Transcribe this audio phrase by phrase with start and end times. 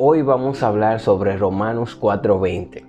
[0.00, 2.86] Hoy vamos a hablar sobre Romanos 4:20,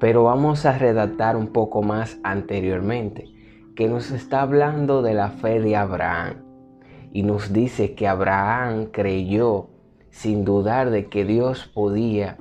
[0.00, 3.26] pero vamos a redactar un poco más anteriormente,
[3.76, 6.38] que nos está hablando de la fe de Abraham
[7.12, 9.68] y nos dice que Abraham creyó
[10.10, 12.36] sin dudar de que Dios podía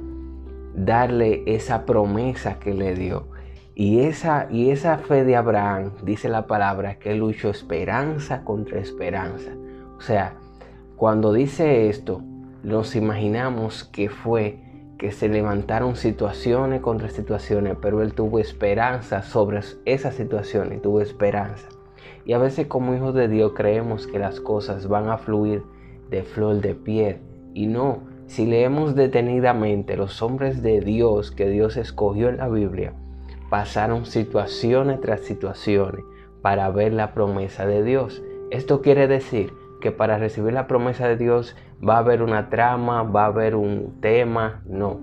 [0.73, 3.27] darle esa promesa que le dio.
[3.75, 9.52] Y esa, y esa fe de Abraham, dice la palabra, que luchó esperanza contra esperanza.
[9.95, 10.34] O sea,
[10.95, 12.23] cuando dice esto,
[12.64, 14.60] nos imaginamos que fue
[14.98, 21.68] que se levantaron situaciones contra situaciones, pero él tuvo esperanza sobre esas situaciones, tuvo esperanza.
[22.25, 25.64] Y a veces como hijos de Dios creemos que las cosas van a fluir
[26.10, 27.20] de flor de piel.
[27.54, 32.94] Y no, si leemos detenidamente los hombres de Dios que Dios escogió en la Biblia,
[33.50, 36.03] pasaron situaciones tras situaciones
[36.42, 38.22] para ver la promesa de Dios.
[38.52, 41.55] Esto quiere decir que para recibir la promesa de Dios
[41.88, 45.00] va a haber una trama, va a haber un tema, no.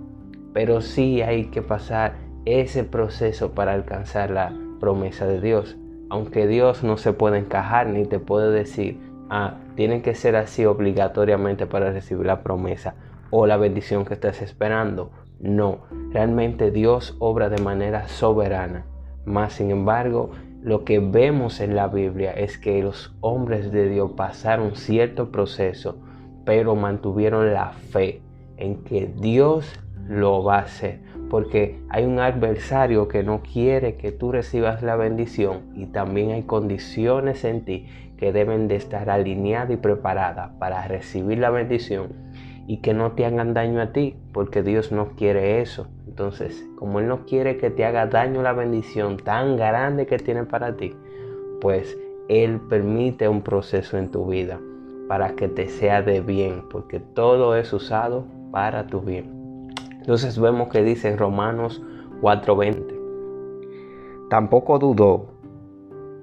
[0.53, 2.15] Pero sí hay que pasar
[2.45, 5.77] ese proceso para alcanzar la promesa de Dios.
[6.11, 9.01] Aunque Dios no se puede encajar ni te puede decir,
[9.31, 12.95] ah, tiene que ser así obligatoriamente para recibir la promesa
[13.31, 15.11] o la bendición que estás esperando.
[15.41, 15.81] No,
[16.13, 18.87] realmente Dios obra de manera soberana.
[19.25, 20.31] Más sin embargo,
[20.63, 25.99] lo que vemos en la Biblia es que los hombres de Dios pasaron cierto proceso,
[26.45, 28.21] pero mantuvieron la fe
[28.57, 29.71] en que Dios
[30.09, 31.01] lo va a hacer.
[31.31, 36.43] Porque hay un adversario que no quiere que tú recibas la bendición y también hay
[36.43, 42.34] condiciones en ti que deben de estar alineadas y preparadas para recibir la bendición
[42.67, 45.89] y que no te hagan daño a ti, porque Dios no quiere eso.
[46.07, 50.45] Entonces, como Él no quiere que te haga daño la bendición tan grande que tiene
[50.45, 50.95] para ti,
[51.61, 51.99] pues
[52.29, 54.61] Él permite un proceso en tu vida
[55.09, 59.71] para que te sea de bien, porque todo es usado para tu bien.
[59.91, 61.83] Entonces vemos que dice en Romanos
[62.21, 62.95] 4:20,
[64.31, 65.27] tampoco dudó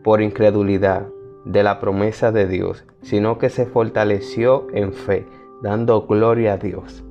[0.04, 1.08] por incredulidad
[1.46, 5.26] de la promesa de Dios, sino que se fortaleció en fe,
[5.62, 7.04] dando gloria a Dios.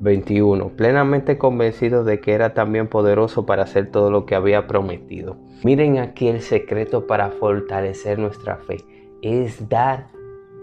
[0.00, 0.70] 21.
[0.76, 5.36] Plenamente convencido de que era también poderoso para hacer todo lo que había prometido.
[5.64, 8.76] Miren aquí el secreto para fortalecer nuestra fe.
[9.22, 10.06] Es dar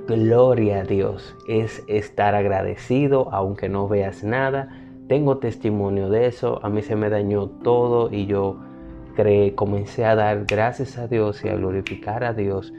[0.07, 1.35] gloria a Dios.
[1.47, 4.69] Es estar agradecido aunque no veas nada.
[5.09, 6.59] Tengo testimonio de eso.
[6.63, 8.57] A mí se me dañó todo y yo
[9.16, 12.74] creé, comencé a dar gracias a Dios y a glorificar a Dios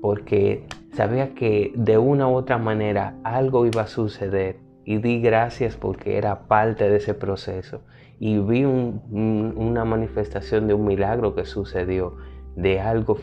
[0.00, 5.76] porque sabía que de una u otra manera algo iba a suceder y di gracias
[5.76, 7.82] porque era parte de ese proceso
[8.18, 12.16] y vi una manifestación de un milagro que sucedió,
[12.54, 13.16] de algo,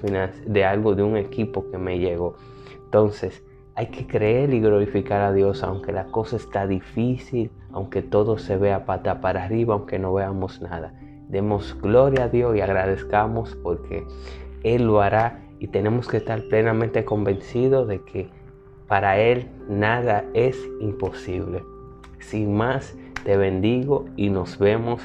[0.47, 2.35] de algo, de un equipo que me llegó.
[2.85, 3.43] Entonces,
[3.75, 8.57] hay que creer y glorificar a Dios, aunque la cosa está difícil, aunque todo se
[8.57, 10.93] vea pata para arriba, aunque no veamos nada.
[11.29, 14.03] Demos gloria a Dios y agradezcamos porque
[14.63, 18.29] Él lo hará y tenemos que estar plenamente convencidos de que
[18.87, 21.63] para Él nada es imposible.
[22.19, 25.01] Sin más, te bendigo y nos vemos